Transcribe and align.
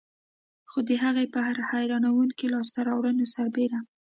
خو 0.69 0.79
د 0.87 0.91
هغې 1.03 1.25
پر 1.35 1.53
حیرانوونکو 1.69 2.45
لاسته 2.53 2.79
راوړنو 2.89 3.25
سربېر. 3.35 3.71